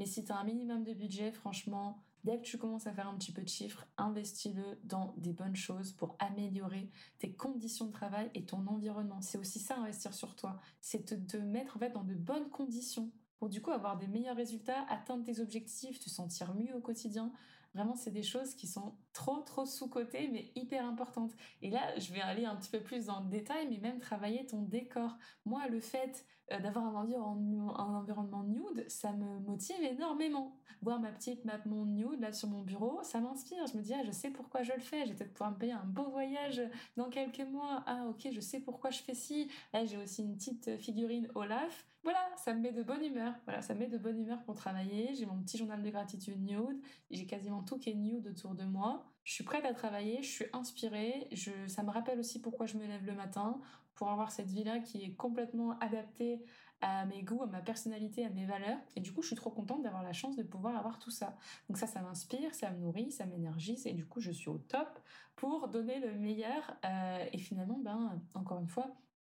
[0.00, 3.08] Mais si tu as un minimum de budget, franchement, Dès que tu commences à faire
[3.08, 7.92] un petit peu de chiffres, investis-le dans des bonnes choses pour améliorer tes conditions de
[7.92, 9.22] travail et ton environnement.
[9.22, 10.60] C'est aussi ça, investir sur toi.
[10.82, 14.36] C'est te, mettre en fait dans de bonnes conditions pour du coup avoir des meilleurs
[14.36, 17.32] résultats, atteindre tes objectifs, te sentir mieux au quotidien.
[17.74, 21.32] Vraiment, c'est des choses qui sont trop, trop sous-cotées, mais hyper importantes.
[21.62, 24.44] Et là, je vais aller un petit peu plus dans le détail, mais même travailler
[24.46, 25.16] ton décor.
[25.44, 30.56] Moi, le fait euh, d'avoir un, un environnement nude, ça me motive énormément.
[30.82, 33.66] Voir ma petite map nude là sur mon bureau, ça m'inspire.
[33.66, 35.06] Je me dis, ah, je sais pourquoi je le fais.
[35.06, 36.62] J'ai peut-être pouvoir me payer un beau voyage
[36.96, 37.84] dans quelques mois.
[37.86, 39.48] Ah, ok, je sais pourquoi je fais ci.
[39.72, 41.86] Là, j'ai aussi une petite figurine Olaf.
[42.02, 43.34] Voilà, ça me met de bonne humeur.
[43.44, 45.14] Voilà, ça me met de bonne humeur pour travailler.
[45.14, 46.80] J'ai mon petit journal de gratitude nude.
[47.10, 49.04] J'ai quasiment tout qui est nude autour de moi.
[49.24, 51.28] Je suis prête à travailler, je suis inspirée.
[51.32, 53.60] Je, ça me rappelle aussi pourquoi je me lève le matin
[53.94, 56.42] pour avoir cette vie-là qui est complètement adaptée
[56.80, 58.78] à mes goûts, à ma personnalité, à mes valeurs.
[58.96, 61.36] Et du coup, je suis trop contente d'avoir la chance de pouvoir avoir tout ça.
[61.68, 63.86] Donc ça, ça m'inspire, ça me nourrit, ça m'énergise.
[63.86, 64.88] Et du coup, je suis au top
[65.36, 66.74] pour donner le meilleur.
[66.86, 68.86] Euh, et finalement, ben, encore une fois,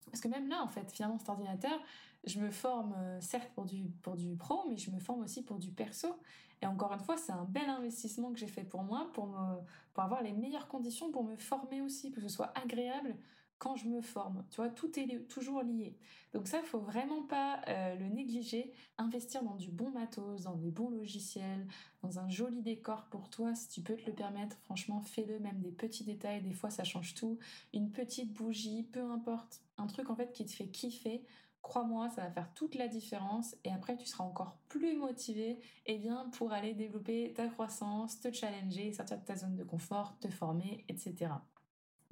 [0.07, 1.79] parce que même là, en fait, finalement, cet ordinateur,
[2.27, 5.43] je me forme euh, certes pour du, pour du pro, mais je me forme aussi
[5.43, 6.09] pour du perso.
[6.63, 9.37] Et encore une fois, c'est un bel investissement que j'ai fait pour moi, pour,
[9.93, 13.17] pour avoir les meilleures conditions pour me former aussi, pour que ce soit agréable
[13.59, 14.45] quand je me forme.
[14.51, 15.97] Tu vois, tout est toujours lié.
[16.33, 18.73] Donc ça, faut vraiment pas euh, le négliger.
[18.99, 21.67] Investir dans du bon matos, dans des bons logiciels,
[22.03, 25.39] dans un joli décor pour toi, si tu peux te le permettre, franchement, fais-le.
[25.39, 27.39] Même des petits détails, des fois, ça change tout.
[27.73, 29.63] Une petite bougie, peu importe.
[29.79, 31.25] Un truc en fait qui te fait kiffer.
[31.65, 35.97] Crois-moi, ça va faire toute la différence et après tu seras encore plus motivé eh
[35.97, 40.29] bien, pour aller développer ta croissance, te challenger, sortir de ta zone de confort, te
[40.29, 41.33] former, etc.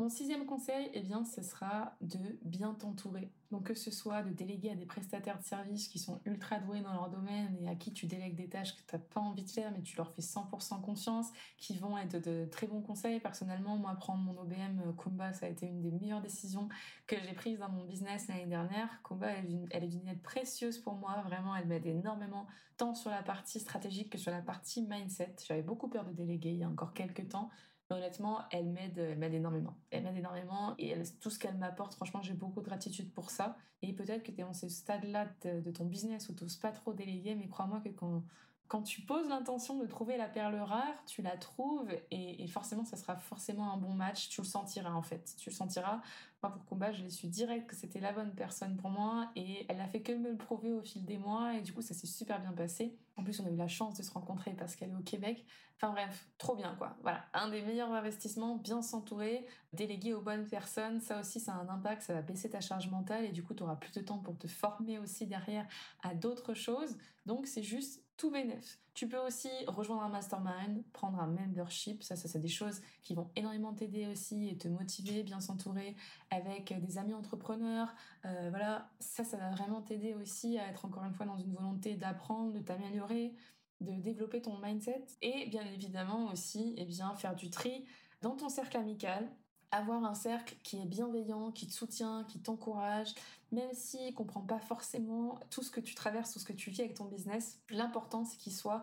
[0.03, 3.31] Mon sixième conseil, eh bien, ce sera de bien t'entourer.
[3.53, 6.81] Donc que ce soit de déléguer à des prestataires de services qui sont ultra doués
[6.81, 9.45] dans leur domaine et à qui tu délègues des tâches que tu n'as pas envie
[9.45, 13.21] de faire mais tu leur fais 100% confiance, qui vont être de très bons conseils.
[13.21, 16.69] Personnellement, moi, prendre mon OBM euh, Kumba, ça a été une des meilleures décisions
[17.07, 18.88] que j'ai prises dans mon business l'année dernière.
[19.05, 21.23] Kumba, elle, elle est d'une aide précieuse pour moi.
[21.29, 25.37] Vraiment, elle m'aide énormément, tant sur la partie stratégique que sur la partie mindset.
[25.47, 27.51] J'avais beaucoup peur de déléguer il y a encore quelques temps
[27.92, 29.74] honnêtement, elle m'aide, elle m'aide énormément.
[29.90, 33.57] Elle m'aide énormément et tout ce qu'elle m'apporte, franchement, j'ai beaucoup de gratitude pour ça.
[33.83, 36.72] Et peut-être que tu es dans ce stade-là de, ton business où tu n'oses pas
[36.72, 38.22] trop déléguer, mais crois-moi que quand,
[38.68, 42.85] quand tu poses l'intention de trouver la perle rare, tu la trouves et, et, forcément,
[42.85, 44.28] ça sera forcément un bon match.
[44.28, 45.35] Tu le sentiras en fait.
[45.38, 46.00] Tu le sentiras.
[46.42, 49.66] Moi, pour combat, je l'ai su direct que c'était la bonne personne pour moi et
[49.68, 51.94] elle a fait que me le prouver au fil des mois et du coup, ça
[51.94, 52.96] s'est super bien passé.
[53.16, 55.46] En plus, on a eu la chance de se rencontrer parce qu'elle est au Québec.
[55.77, 56.96] Enfin bref, trop bien quoi.
[57.03, 61.01] Voilà, un des meilleurs investissements, bien s'entourer, déléguer aux bonnes personnes.
[61.01, 63.55] Ça aussi, ça a un impact, ça va baisser ta charge mentale et du coup,
[63.55, 65.66] tu auras plus de temps pour te former aussi derrière
[66.03, 66.96] à d'autres choses.
[67.27, 68.79] Donc, c'est juste tout bénef.
[68.95, 73.17] Tu peux aussi rejoindre un mastermind, prendre un membership, ça, ça c'est des choses qui
[73.17, 75.97] vont énormément t'aider aussi et te motiver, bien s'entourer
[76.31, 77.93] avec des amis entrepreneurs.
[78.25, 81.53] Euh, voilà, ça, ça va vraiment t'aider aussi à être encore une fois dans une
[81.53, 83.35] volonté d'apprendre, de t'améliorer,
[83.81, 87.85] de développer ton mindset et bien évidemment aussi, eh bien, faire du tri
[88.21, 89.29] dans ton cercle amical,
[89.73, 93.15] avoir un cercle qui est bienveillant, qui te soutient, qui t'encourage,
[93.51, 96.71] même s'il ne comprend pas forcément tout ce que tu traverses, tout ce que tu
[96.71, 98.83] vis avec ton business, l'important c'est qu'il soit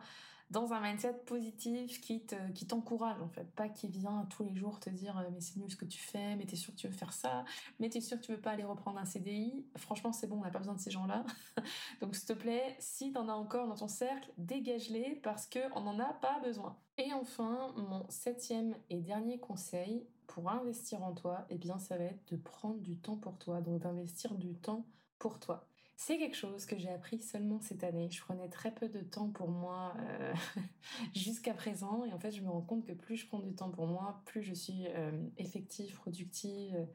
[0.50, 2.26] dans un mindset positif qui
[2.56, 5.70] qui t'encourage en fait, pas qui vient tous les jours te dire mais c'est nul
[5.70, 7.46] ce que tu fais, mais t'es sûr que tu veux faire ça,
[7.80, 9.66] mais t'es sûr que tu veux pas aller reprendre un CDI.
[9.78, 11.24] Franchement c'est bon, on n'a pas besoin de ces gens-là.
[12.02, 16.00] Donc s'il te plaît, si t'en as encore dans ton cercle, dégage-les parce qu'on n'en
[16.00, 16.76] a pas besoin.
[16.98, 22.06] Et enfin, mon septième et dernier conseil, pour investir en toi, eh bien, ça va
[22.06, 24.86] être de prendre du temps pour toi, donc d'investir du temps
[25.18, 25.66] pour toi.
[25.98, 28.10] C'est quelque chose que j'ai appris seulement cette année.
[28.10, 30.34] Je prenais très peu de temps pour moi euh,
[31.16, 33.72] jusqu'à présent, et en fait, je me rends compte que plus je prends du temps
[33.72, 36.88] pour moi, plus je suis euh, effective, productive,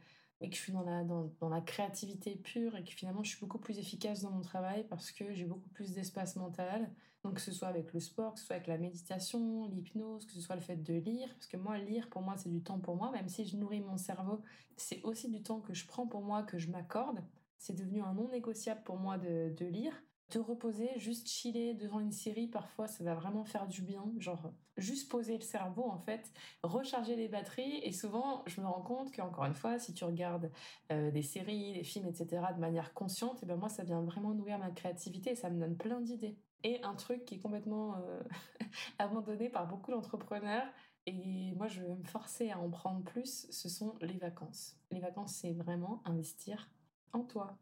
[0.44, 3.40] et que je suis dans la, dans, la créativité pure, et que finalement, je suis
[3.40, 6.90] beaucoup plus efficace dans mon travail parce que j'ai beaucoup plus d'espace mental.
[7.22, 10.32] Donc que ce soit avec le sport, que ce soit avec la méditation, l'hypnose, que
[10.32, 12.78] ce soit le fait de lire, parce que moi, lire, pour moi, c'est du temps
[12.78, 14.42] pour moi, même si je nourris mon cerveau,
[14.76, 17.24] c'est aussi du temps que je prends pour moi, que je m'accorde.
[17.56, 19.94] C'est devenu un non négociable pour moi de, de lire.
[20.30, 24.04] Te reposer, juste chiller devant une série, parfois, ça va vraiment faire du bien.
[24.18, 26.32] Genre, juste poser le cerveau, en fait,
[26.62, 27.78] recharger les batteries.
[27.82, 30.50] Et souvent, je me rends compte qu'encore une fois, si tu regardes
[30.90, 34.02] euh, des séries, des films, etc., de manière consciente, et eh ben moi, ça vient
[34.02, 36.36] vraiment nourrir ma créativité et ça me donne plein d'idées.
[36.64, 38.22] Et un truc qui est complètement euh,
[38.98, 40.66] abandonné par beaucoup d'entrepreneurs,
[41.06, 44.76] et moi je vais me forcer à en prendre plus, ce sont les vacances.
[44.90, 46.70] Les vacances, c'est vraiment investir
[47.12, 47.58] en toi.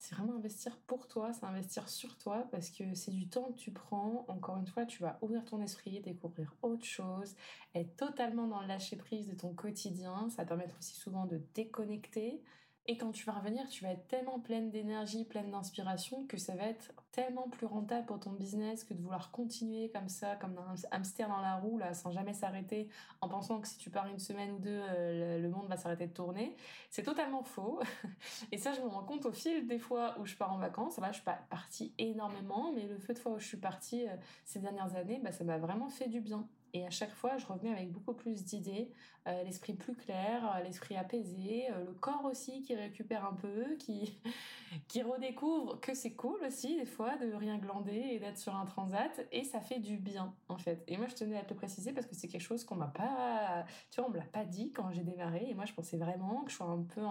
[0.00, 3.58] C'est vraiment investir pour toi, c'est investir sur toi parce que c'est du temps que
[3.58, 4.24] tu prends.
[4.28, 7.36] Encore une fois, tu vas ouvrir ton esprit, découvrir autre chose,
[7.74, 10.30] être totalement dans le lâcher prise de ton quotidien.
[10.30, 12.42] Ça va permettre aussi souvent de déconnecter,
[12.90, 16.56] et quand tu vas revenir, tu vas être tellement pleine d'énergie, pleine d'inspiration que ça
[16.56, 20.58] va être tellement plus rentable pour ton business que de vouloir continuer comme ça, comme
[20.58, 22.88] un hamster dans la roue, là, sans jamais s'arrêter,
[23.20, 26.08] en pensant que si tu pars une semaine ou deux, euh, le monde va s'arrêter
[26.08, 26.56] de tourner.
[26.90, 27.78] C'est totalement faux.
[28.50, 30.98] Et ça, je me rends compte au fil des fois où je pars en vacances.
[30.98, 34.08] Là, je suis pas partie énormément, mais le fait de fois où je suis partie
[34.08, 36.44] euh, ces dernières années, bah, ça m'a vraiment fait du bien.
[36.72, 38.90] Et à chaque fois, je revenais avec beaucoup plus d'idées,
[39.26, 43.76] euh, l'esprit plus clair, euh, l'esprit apaisé, euh, le corps aussi qui récupère un peu,
[43.78, 44.18] qui,
[44.88, 48.64] qui redécouvre que c'est cool aussi des fois de rien glander et d'être sur un
[48.64, 49.26] transat.
[49.30, 50.82] Et ça fait du bien en fait.
[50.88, 52.86] Et moi, je tenais à te le préciser parce que c'est quelque chose qu'on m'a
[52.86, 55.46] pas, tu vois, on me l'a pas dit quand j'ai démarré.
[55.48, 57.02] Et moi, je pensais vraiment que je sois un peu,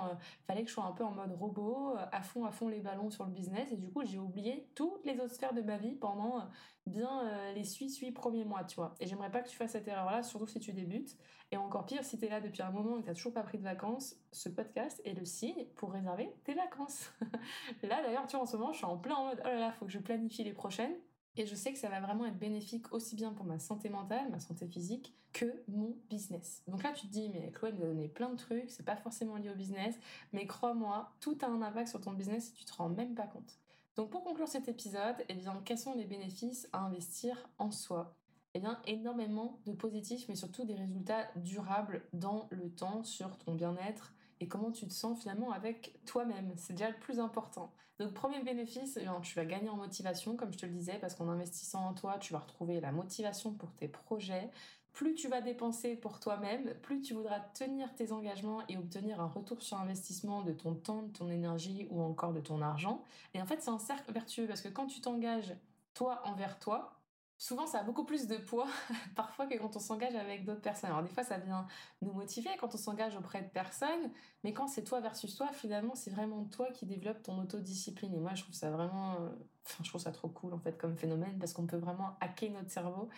[0.48, 3.12] fallait que je sois un peu en mode robot, à fond, à fond les ballons
[3.12, 3.72] sur le business.
[3.72, 6.48] Et du coup, j'ai oublié toutes les autres sphères de ma vie pendant
[6.90, 8.96] bien euh, les suis-suis premiers mois, tu vois.
[9.00, 11.16] Et j'aimerais pas que tu fasses cette erreur-là, surtout si tu débutes.
[11.52, 13.44] Et encore pire, si tu es là depuis un moment et que tu toujours pas
[13.44, 17.12] pris de vacances, ce podcast est le signe pour réserver tes vacances.
[17.84, 19.72] là, d'ailleurs, tu vois, en ce moment, je suis en plein mode, oh là là,
[19.72, 20.96] faut que je planifie les prochaines.
[21.38, 24.30] Et je sais que ça va vraiment être bénéfique aussi bien pour ma santé mentale,
[24.30, 26.64] ma santé physique, que mon business.
[26.68, 28.98] Donc là, tu te dis, mais Chloé nous a donné plein de trucs, c'est pas
[28.98, 29.96] forcément lié au business,
[30.34, 33.28] mais crois-moi, tout a un impact sur ton business et tu te rends même pas
[33.28, 33.58] compte.
[34.00, 38.16] Donc pour conclure cet épisode, eh bien, quels sont les bénéfices à investir en soi?
[38.54, 43.56] Eh bien, énormément de positifs, mais surtout des résultats durables dans le temps sur ton
[43.56, 46.54] bien-être et comment tu te sens finalement avec toi-même.
[46.56, 47.74] C'est déjà le plus important.
[48.00, 51.14] Donc premier bénéfice, eh tu vas gagner en motivation, comme je te le disais, parce
[51.16, 54.50] qu'en investissant en toi, tu vas retrouver la motivation pour tes projets,
[54.94, 59.28] plus tu vas dépenser pour toi-même, plus tu voudras tenir tes engagements et obtenir un
[59.28, 63.04] retour sur investissement de ton temps, de ton énergie ou encore de ton argent.
[63.34, 65.56] Et en fait, c'est un cercle vertueux parce que quand tu t'engages
[65.94, 67.00] toi envers toi,
[67.40, 68.68] souvent ça a beaucoup plus de poids
[69.16, 70.92] parfois que quand on s'engage avec d'autres personnes.
[70.92, 71.66] Alors des fois ça vient
[72.02, 74.12] nous motiver quand on s'engage auprès de personnes,
[74.44, 78.14] mais quand c'est toi versus toi, finalement c'est vraiment toi qui développe ton autodiscipline.
[78.14, 79.30] Et moi je trouve ça vraiment, euh,
[79.66, 82.52] enfin je trouve ça trop cool en fait comme phénomène parce qu'on peut vraiment hacker
[82.52, 83.10] notre cerveau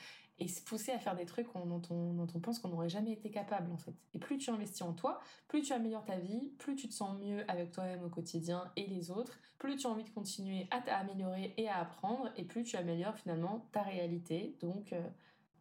[0.42, 3.72] et se pousser à faire des trucs dont on, pense qu'on n'aurait jamais été capable
[3.72, 3.94] en fait.
[4.16, 7.16] Et plus tu investis en toi, plus tu améliores ta vie, plus tu te sens
[7.20, 10.82] mieux avec toi-même au quotidien et les autres, plus tu as envie de continuer à
[10.82, 14.58] t'améliorer et à apprendre, et plus tu améliores finalement ta réalité.
[14.62, 15.02] Donc, euh,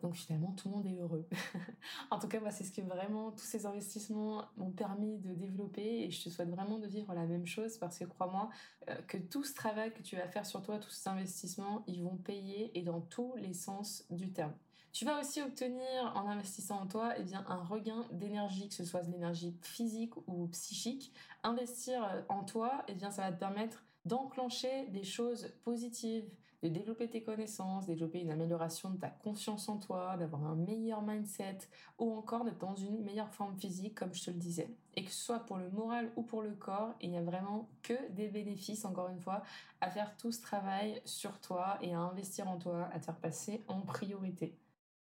[0.00, 1.28] donc finalement, tout le monde est heureux.
[2.10, 6.04] en tout cas, moi, c'est ce que vraiment tous ces investissements m'ont permis de développer
[6.04, 8.48] et je te souhaite vraiment de vivre la même chose parce que crois-moi
[8.88, 12.02] euh, que tout ce travail que tu vas faire sur toi, tous ces investissements, ils
[12.02, 14.54] vont payer et dans tous les sens du terme.
[14.92, 18.85] Tu vas aussi obtenir en investissant en toi eh bien, un regain d'énergie, que ce
[18.85, 21.12] soit de l'énergie physique ou psychique.
[21.44, 26.29] Investir euh, en toi, eh bien, ça va te permettre d'enclencher des choses positives,
[26.62, 31.03] de développer tes connaissances, développer une amélioration de ta confiance en toi, d'avoir un meilleur
[31.03, 31.59] mindset
[31.98, 34.68] ou encore d'être dans une meilleure forme physique comme je te le disais.
[34.94, 37.68] Et que ce soit pour le moral ou pour le corps, il n'y a vraiment
[37.83, 39.42] que des bénéfices, encore une fois,
[39.81, 43.18] à faire tout ce travail sur toi et à investir en toi, à te faire
[43.18, 44.59] passer en priorité.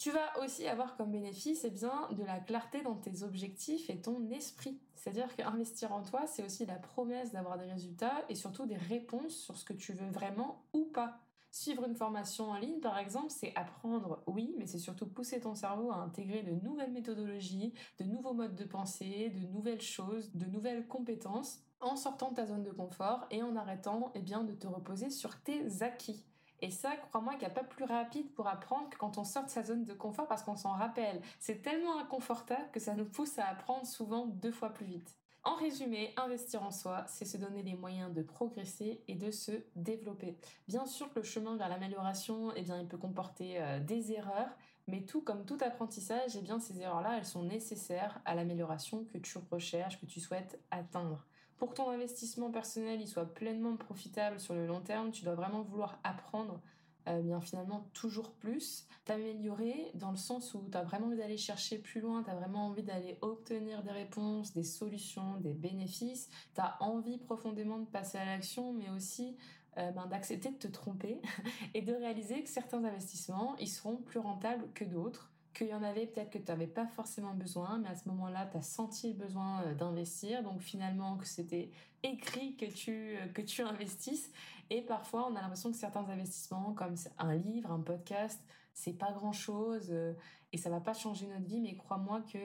[0.01, 4.01] Tu vas aussi avoir comme bénéfice eh bien, de la clarté dans tes objectifs et
[4.01, 4.81] ton esprit.
[4.95, 9.35] C'est-à-dire qu'investir en toi, c'est aussi la promesse d'avoir des résultats et surtout des réponses
[9.35, 11.19] sur ce que tu veux vraiment ou pas.
[11.51, 15.53] Suivre une formation en ligne, par exemple, c'est apprendre, oui, mais c'est surtout pousser ton
[15.53, 20.47] cerveau à intégrer de nouvelles méthodologies, de nouveaux modes de pensée, de nouvelles choses, de
[20.47, 24.55] nouvelles compétences, en sortant de ta zone de confort et en arrêtant eh bien, de
[24.55, 26.25] te reposer sur tes acquis.
[26.62, 29.45] Et ça, crois-moi qu'il n'y a pas plus rapide pour apprendre que quand on sort
[29.45, 31.21] de sa zone de confort parce qu'on s'en rappelle.
[31.39, 35.15] C'est tellement inconfortable que ça nous pousse à apprendre souvent deux fois plus vite.
[35.43, 39.52] En résumé, investir en soi, c'est se donner les moyens de progresser et de se
[39.76, 40.38] développer.
[40.67, 44.56] Bien sûr que le chemin vers l'amélioration, eh bien, il peut comporter euh, des erreurs,
[44.88, 49.17] mais tout comme tout apprentissage, eh bien, ces erreurs-là, elles sont nécessaires à l'amélioration que
[49.17, 51.26] tu recherches, que tu souhaites atteindre
[51.62, 55.36] pour que ton investissement personnel il soit pleinement profitable sur le long terme, tu dois
[55.36, 56.60] vraiment vouloir apprendre
[57.08, 61.38] euh, bien finalement toujours plus, t'améliorer dans le sens où tu as vraiment envie d'aller
[61.38, 66.32] chercher plus loin, tu as vraiment envie d'aller obtenir des réponses, des solutions, des bénéfices,
[66.56, 69.38] tu as envie profondément de passer à l'action, mais aussi
[69.78, 71.21] euh, ben, d'accepter de te tromper
[71.76, 75.83] et de réaliser que certains investissements, ils seront plus rentables que d'autres qu'il y en
[75.83, 79.13] avait peut-être que tu n'avais pas forcément besoin, mais à ce moment-là, tu as senti
[79.13, 81.69] le besoin euh, d'investir, donc finalement que c'était
[82.03, 84.31] écrit que tu, euh, que tu investisses.
[84.69, 88.41] Et parfois, on a l'impression que certains investissements, comme un livre, un podcast,
[88.73, 90.13] c'est pas grand-chose euh,
[90.53, 92.37] et ça va pas changer notre vie, mais crois-moi que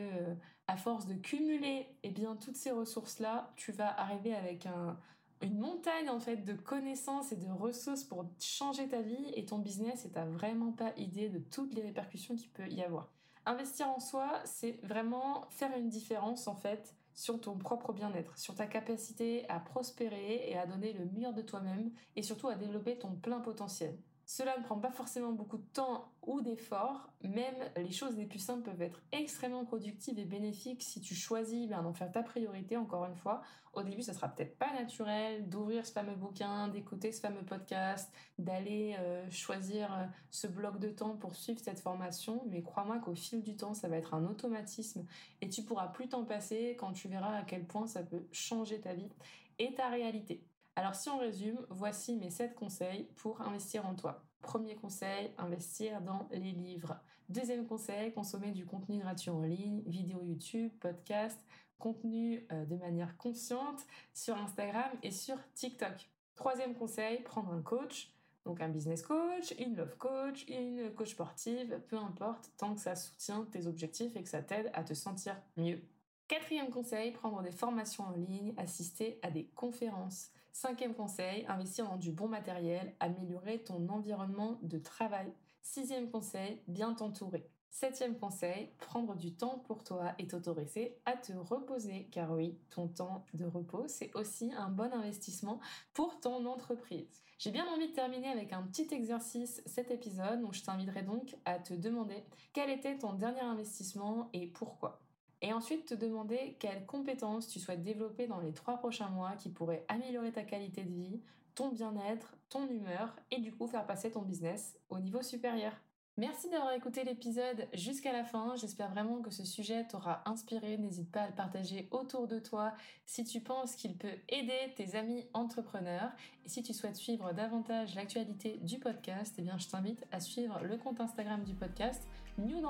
[0.68, 4.96] à force de cumuler eh bien, toutes ces ressources-là, tu vas arriver avec un,
[5.42, 9.58] une montagne en fait de connaissances et de ressources pour changer ta vie et ton
[9.58, 13.12] business et t'as vraiment pas idée de toutes les répercussions qu'il peut y avoir.
[13.44, 18.54] Investir en soi, c'est vraiment faire une différence en fait sur ton propre bien-être, sur
[18.54, 22.98] ta capacité à prospérer et à donner le meilleur de toi-même et surtout à développer
[22.98, 23.96] ton plein potentiel.
[24.28, 28.40] Cela ne prend pas forcément beaucoup de temps ou d'efforts, même les choses les plus
[28.40, 32.76] simples peuvent être extrêmement productives et bénéfiques si tu choisis ben, d'en faire ta priorité,
[32.76, 33.42] encore une fois.
[33.72, 38.12] Au début, ça sera peut-être pas naturel d'ouvrir ce fameux bouquin, d'écouter ce fameux podcast,
[38.36, 43.14] d'aller euh, choisir euh, ce bloc de temps pour suivre cette formation, mais crois-moi qu'au
[43.14, 45.06] fil du temps, ça va être un automatisme
[45.40, 48.80] et tu pourras plus t'en passer quand tu verras à quel point ça peut changer
[48.80, 49.12] ta vie
[49.60, 50.42] et ta réalité.
[50.78, 54.22] Alors si on résume, voici mes 7 conseils pour investir en toi.
[54.42, 56.98] Premier conseil, investir dans les livres.
[57.30, 61.40] Deuxième conseil, consommer du contenu gratuit en ligne, vidéo YouTube, podcast,
[61.78, 66.10] contenu euh, de manière consciente sur Instagram et sur TikTok.
[66.34, 68.12] Troisième conseil, prendre un coach,
[68.44, 72.94] donc un business coach, une love coach, une coach sportive, peu importe, tant que ça
[72.96, 75.80] soutient tes objectifs et que ça t'aide à te sentir mieux.
[76.28, 80.32] Quatrième conseil, prendre des formations en ligne, assister à des conférences.
[80.58, 85.30] Cinquième conseil, investir dans du bon matériel, améliorer ton environnement de travail.
[85.60, 87.46] Sixième conseil, bien t'entourer.
[87.68, 92.88] Septième conseil, prendre du temps pour toi et t'autoriser à te reposer, car oui, ton
[92.88, 95.60] temps de repos, c'est aussi un bon investissement
[95.92, 97.22] pour ton entreprise.
[97.38, 101.36] J'ai bien envie de terminer avec un petit exercice cet épisode, donc je t'inviterai donc
[101.44, 105.05] à te demander quel était ton dernier investissement et pourquoi.
[105.42, 109.50] Et ensuite te demander quelles compétences tu souhaites développer dans les trois prochains mois qui
[109.50, 111.20] pourraient améliorer ta qualité de vie,
[111.54, 115.72] ton bien-être, ton humeur et du coup faire passer ton business au niveau supérieur.
[116.18, 118.56] Merci d'avoir écouté l'épisode jusqu'à la fin.
[118.56, 120.78] J'espère vraiment que ce sujet t'aura inspiré.
[120.78, 122.72] N'hésite pas à le partager autour de toi
[123.04, 126.10] si tu penses qu'il peut aider tes amis entrepreneurs.
[126.46, 130.58] Et si tu souhaites suivre davantage l'actualité du podcast, eh bien, je t'invite à suivre
[130.62, 132.62] le compte Instagram du podcast, New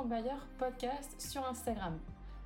[0.58, 2.00] Podcast sur Instagram.